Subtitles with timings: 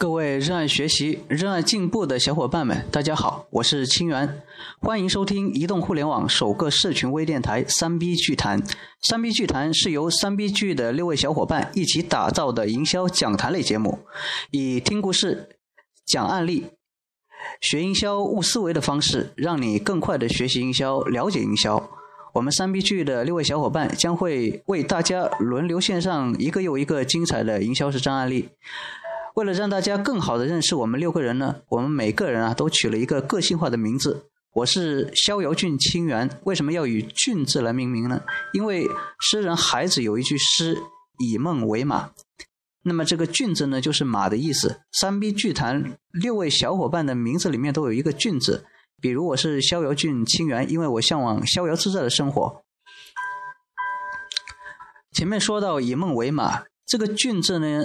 [0.00, 4.42] 各位热爱学习、热爱进步的小伙伴们，大家好，我是清源，
[4.78, 8.62] 欢迎收听移动互联网首个社群微电台“三 B 剧谈”。
[9.02, 13.98] 三 B 剧谈是由三 B 剧的六位小伙伴一起打造的营销讲坛类节目，
[14.52, 15.48] 以听故事、
[16.06, 16.68] 讲案例、
[17.60, 21.90] 学营销悟思维的方式，让你更快的学习营销、了解营销。
[22.34, 28.48] 我们三 B 剧的六位小伙伴将会为大家轮流献上一个又一个精彩的营销实战案例。
[29.38, 34.26] 为了让大家更好的认识我们六个人呢，我们每个人啊都取了一个个性化的名字。
[34.52, 38.20] 我是逍遥郡清源，为什么要以“郡”字来命名呢？
[38.52, 38.84] 因为
[39.20, 40.76] 诗人海子有一句诗
[41.24, 42.10] “以梦为马”，
[42.82, 44.80] 那么这个“郡”字呢就是马的意思。
[44.90, 48.64] 三 B 剧团六位小伙伴的名字里面都有一个“郡”字，
[49.00, 52.64] 比如我是逍遥郡清源，因为我向往逍遥自在的生活。
[55.12, 57.84] 前面说到“以梦为马”，这个“郡”字呢？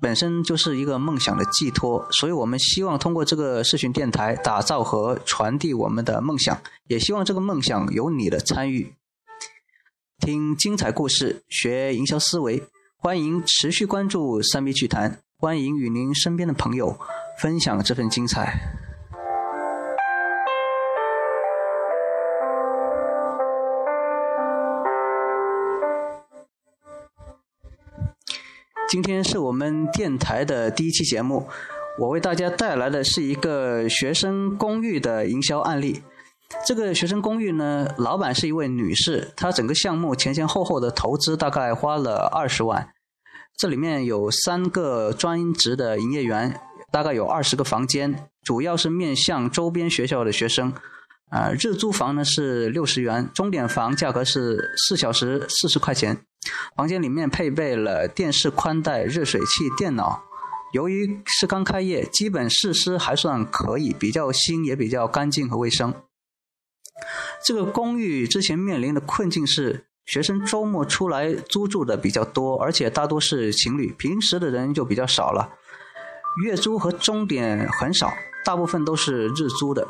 [0.00, 8.94] 本身就是一个梦想的寄托，所以我们希望通过这个社群电台打造和传递我们的梦想，也希望这个梦想有你的参与。
[10.18, 12.64] 听精彩故事，学营销思维，
[12.96, 16.98] 欢迎持续关注三 B 剧谈，欢迎与您身边的朋友
[17.38, 18.83] 分享这份精彩。
[28.94, 31.48] 今天是我们电台的第一期节目，
[31.98, 36.00] 我为大家带来的是一个学生公寓的营销案例。
[36.64, 42.88] 这个学生公寓呢，老板是一位女士，她整个项目前前后后的投资大概花了二十万。
[43.58, 46.60] 这里面有三个专职的营业员，
[46.92, 50.72] 大概有二十个房间，主要是面向周边学校的学生。
[51.30, 56.16] 啊，日租房呢是六十元，钟点房价格是四小时四十块钱。
[56.76, 60.22] 房间里面配备了电视、宽带、热水器、电脑。
[60.72, 65.94] 由于是刚开业，基本设施还算可以，比较新，也比较干净和卫生。
[67.44, 75.50] 这个公寓之前面临的困境是，学生周末出来租住的比较多，而且大多是情侣，平时的人就比较少了。
[76.44, 78.12] 月租和钟点很少，
[78.44, 79.86] 大部分都是日租的。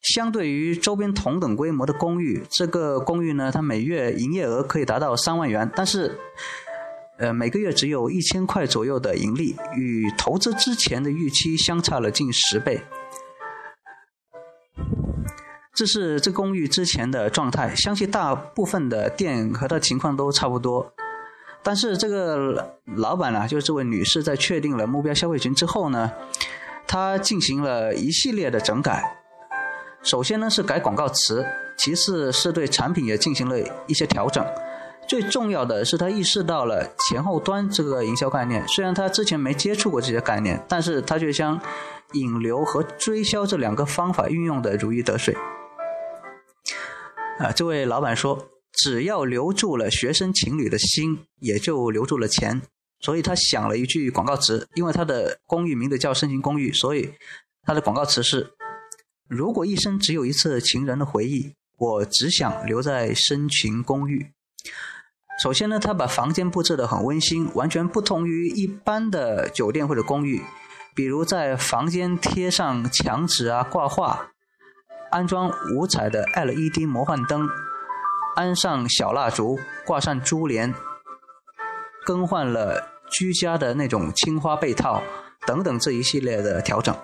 [0.00, 6.18] 相对于周边同等规模的公寓，这个公寓呢，它每月营业额可以达到三万元，但是，
[7.18, 12.80] 呃，每个月只有一千块左右的盈利，与投资之前的预期相差了近十倍。
[15.74, 20.92] 这是这公寓之前的状态，相信大部分的店和它情况都差不多。
[21.62, 26.12] 但是这个老板呢，就是这位女士，在确定了目标消费群之后呢，
[26.86, 29.17] 她进行了一系列的整改。
[30.08, 31.46] 首先呢是改广告词，
[31.76, 34.42] 其次是对产品也进行了一些调整。
[35.06, 38.66] 最重要的是，他意识到了前后端这个营销概念。
[38.68, 41.60] 虽然他之前没接触过这些概念，但是他却将
[42.12, 45.36] 引流和追销这两个方法运用的如鱼得水。
[47.38, 52.62] 啊，这位老板说，只要留住了学生情侣的心，也就留住了钱。
[53.00, 57.12] 所以他想了一句广告词，因为他的公寓名字叫深情公寓，所以
[57.62, 58.54] 他的广告词是。
[59.28, 64.32] 如果一生只有一次情人的回忆，我只想留在深情公寓。
[65.42, 70.42] 首先呢，他把房间布置得很温馨，完全不同于一般的酒店或者公寓。
[70.94, 74.32] 比如在房间贴上墙纸啊、挂画，
[75.10, 77.46] 安装五彩的 LED 魔幻灯，
[78.34, 80.74] 安上小蜡烛，挂上珠帘，
[82.04, 85.02] 更换了居家的那种青花被套
[85.46, 86.96] 等等这一系列的调整。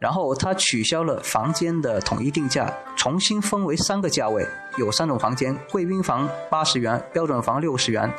[0.00, 4.44] 然后他取消了房间的统一定价，重新分为三个价位，
[4.78, 8.10] 有三种房间：贵宾房八十元，标准房六十元，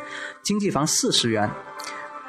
[0.44, 1.50] 经济房四十元。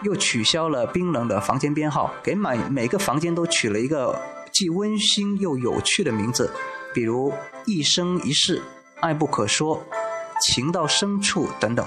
[0.04, 4.18] 又取消了冰冷的房间编号，给每每个房间都取了一个
[4.50, 6.50] 既温馨又有趣的名字，
[6.94, 7.32] 比如
[7.66, 8.60] 一生一世、
[9.00, 9.80] 爱不可说、
[10.40, 11.86] 情到深处等等。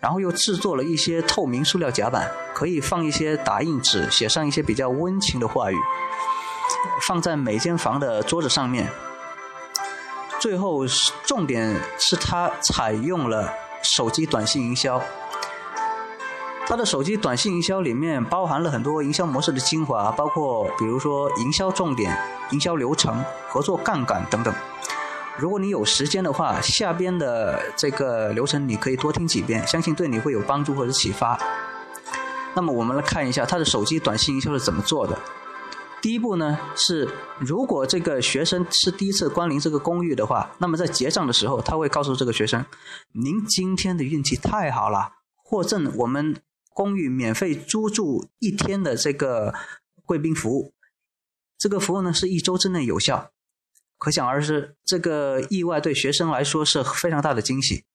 [0.00, 5.76] 然后又制作了一些透明塑料夹板，可以放一些打印纸，写上一些比较温情的话语。
[7.06, 8.90] 放在每间房的桌子上面。
[10.40, 10.86] 最后，
[11.26, 13.50] 重点是它采用了
[13.82, 15.00] 手机短信营销。
[16.66, 22.18] 它的手机短信营销里面包含了很多营销模式的精华，包括比如说营销重点、
[22.50, 24.52] 营销流程、合作杠杆等等。
[25.36, 31.38] 如果你有时间的话，下边的这个流程你可以多听几遍，相信对你会有帮助或者启发。
[32.54, 35.18] 那么，我们来看一下他的手机短信营销是怎么做的。
[36.04, 37.08] 第一步呢是，
[37.40, 42.62] 如果这个学生是第一次光临这个公寓的话，那么在结账的时候，他会告诉这个学生
[43.24, 46.36] ：“您今天的运气太好了，获赠我们
[46.68, 49.54] 公寓免费租住一天的这个
[50.04, 50.74] 贵宾服务。
[51.56, 53.30] 这个服务呢是一周之内有效，
[53.96, 57.86] 可想而知，这个意外对学生来说是非常大的惊喜。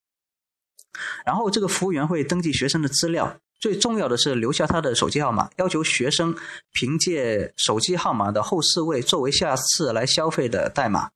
[1.23, 6.35] 然后这个服务员会登记学生的资料，最重要的是留下他的手机号码，要求学生
[6.71, 11.11] 凭借手机号码的后四位作为下次来消费的代码。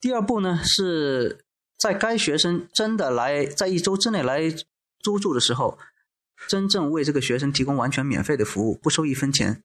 [0.00, 1.44] 第二步呢是
[1.78, 4.52] 在该学生真的来在一周之内来
[4.98, 5.78] 租住的时候，
[6.48, 9.62] 真正为这个学生提供完全免费的服务，不收一分钱。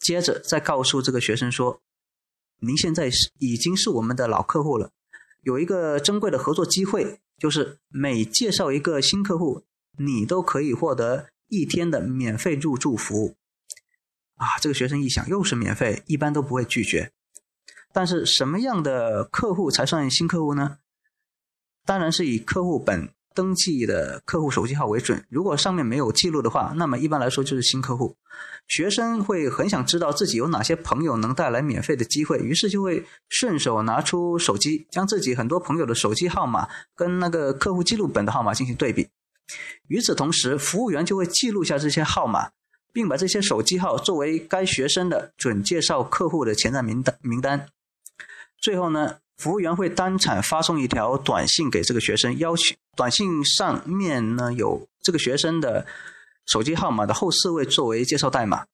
[0.00, 1.80] 接着再告诉这个学生说
[2.60, 4.90] ：“您现在是已经是我们的老客户了，
[5.42, 9.62] 有一个珍贵的合作机会。”就是每介绍一个新客户，
[9.98, 13.36] 你都可以获得一天的免费入住服务。
[14.36, 17.12] 啊，这个学生一想，又是免费，一般都不会拒绝。
[17.92, 20.78] 但是什么样的客户才算新客户呢？
[21.84, 23.10] 当然是以客户本。
[23.34, 28.16] 登记的客户手机号为准，如果上面没有记录的话，那么一般来说就是新客户。
[28.66, 39.08] 学生会很想知道自己有哪些朋友能带来免费的机会，于是就会顺手拿出手机，将自己很多朋友的手机号码跟那个客户记录本的号码进行对比。
[39.88, 42.50] 与此同时，服务员就会记录下这些号码，
[42.92, 47.68] 并把这些手机号作为该学生的准介绍客户的潜在名单名单。
[48.60, 49.16] 最后呢？
[49.38, 55.86] 服务员会当场发送一条短信给这个学生，要求短信上面呢有这个学生的
[56.44, 58.66] 手机号码的后四位作为介绍代码，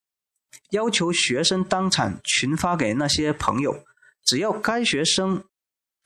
[0.70, 3.84] 要求学生当场群发给那些朋友。
[4.24, 5.44] 只要该学生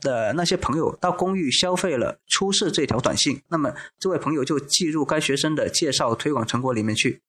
[0.00, 7.21] 的那些朋友到公寓消费了，出示这条短信，那么这位朋友就记入该学生的介绍推广成果里面去。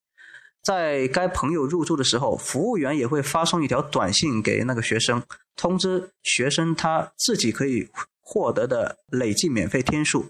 [0.61, 5.23] 在该朋友入住的时候，服务员也会发送一条短信给那个学生，
[5.55, 7.87] 通知学生他自己可以
[8.19, 10.27] 获得的累计免费天数。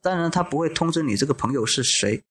[0.00, 2.22] 当然，他不会通知你这个朋友是谁。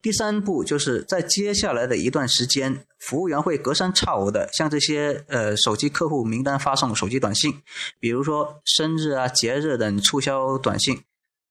[0.00, 7.62] 第三步就是在接下来的一段时间，服务员会隔三差五的向这些呃手机客户名单发送手机短信，
[7.98, 11.02] 比如说生日啊、节日等促销短信。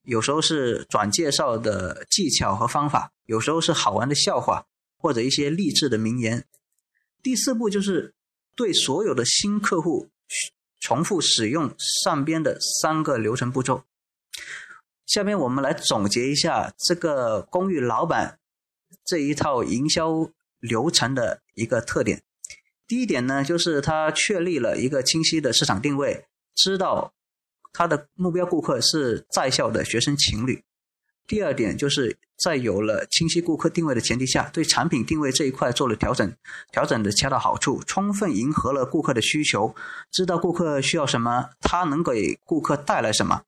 [0.04, 4.64] 有时候是转介绍的技巧和方法，有时候是好玩的笑话
[4.96, 6.46] 或者一些励志的名言。
[7.22, 8.14] 第四步就是
[8.56, 10.08] 对所有的新客户
[10.80, 13.84] 重复使用上边的三个流程步骤。
[15.08, 18.38] 下面我们来总结一下这个公寓老板
[19.06, 20.28] 这一套营销
[20.60, 22.22] 流程的一个特点。
[22.86, 27.14] 第一点呢，就是他确立了一个清晰的市场定位，知道。
[27.72, 30.62] 他的目标顾客是在校的学生情侣。
[31.26, 36.34] 第二点就是在有了清晰顾客定位的前提下，对产品定位这一块做了调整，
[36.70, 39.74] 调整的恰到好处，充分迎合了顾客的需求，
[40.10, 43.44] 知道顾客需要什么，他能给顾客带来什么。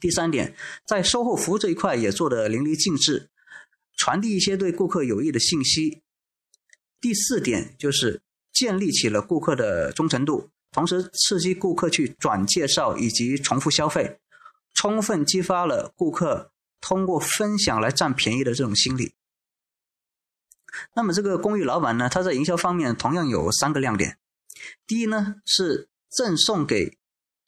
[0.00, 0.54] 第三点，
[0.86, 3.30] 在售后服务这一块也做得淋漓尽致，
[3.96, 6.02] 传递一些对顾客有益的信息。
[7.00, 8.22] 第四点就是
[8.52, 10.50] 建立起了顾客的忠诚度。
[10.72, 14.18] 同时刺激顾客去转介绍以及重复消费，
[14.74, 16.52] 充分激发了顾客
[16.82, 19.14] 通过分享来占便宜的这种心理。
[20.94, 24.18] 那么这个公寓老板呢，他在营销方面同样有三个亮点。
[24.86, 26.98] 第一呢是赠送给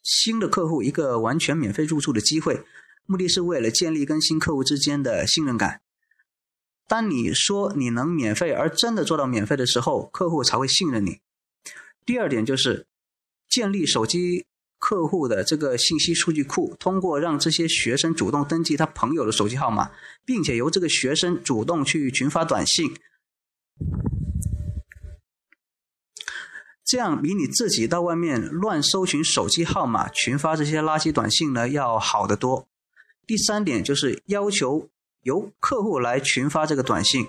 [0.03, 2.63] 新的客户一个完全免费入住的机会，
[3.05, 5.81] 目的是为了建立跟新客户之间的信任感。
[6.87, 11.19] 当你说你能免费，而真的做到免费的时候，客户才会信任你。
[12.05, 12.85] 第二点就是。
[13.49, 14.45] 建立手机
[14.77, 19.89] 客户的这个信息数据库，通过让这些学生主动登记他朋友的手机号码，
[20.23, 22.93] 并且由这个学生主动去群发短信，
[26.89, 32.67] 这样比你自己到外面乱搜寻手机号码群发这些垃圾短信呢要好得多。
[33.27, 34.89] 第三点就是要求
[35.21, 37.27] 由客户来群发这个短信，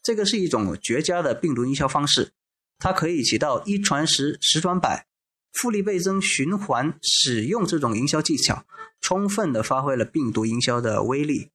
[0.00, 2.30] 这个是一种绝佳的病毒营销方式，
[2.78, 5.08] 它可以起到一传十，十传百。
[5.52, 8.64] 复利倍增、循环使用这种营销技巧，
[9.00, 11.50] 充分的发挥了病毒营销的威力。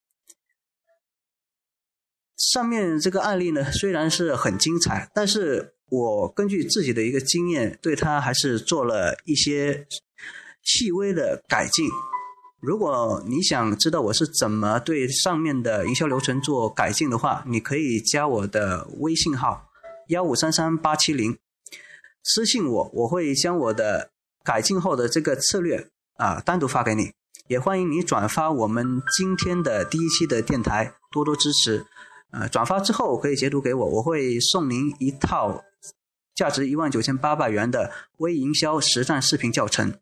[2.35, 9.86] 上面这个案例呢，虽然是很精彩，但是我根据自己的一个经验，对它还是做了一些
[10.63, 11.89] 细微的改进。
[12.60, 19.70] 如果你想知道我是怎么对上面的营销流程做改进的话，你可以加我的微信号
[20.08, 21.38] 幺五三三八七零。
[22.24, 24.10] 私信我，我会将我的
[24.44, 27.12] 改进后的这个策略啊单独发给你。
[27.48, 31.86] 也欢迎你转发我们今天的第一期的电台，多多支持。
[32.38, 35.63] 呃，转发之后可以截图给我，我会送您一套
[36.36, 39.98] 价值一万九千八百元的微营销实战视频教程。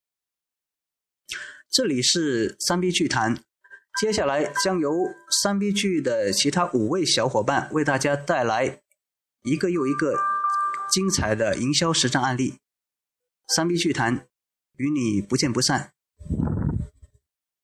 [1.70, 3.44] 这里是三 B 剧谈，
[4.02, 4.92] 接下来将由
[5.44, 8.80] 三 B 剧的其他五位小伙伴为大家带来。
[9.44, 10.18] 一个又一个
[10.90, 12.56] 精彩的营销实战案例。
[13.56, 14.28] 三 B 剧谈
[14.78, 15.93] 与你不见不散。